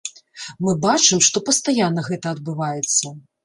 [0.67, 3.17] Мы бачым, што пастаянна гэта адбываецца.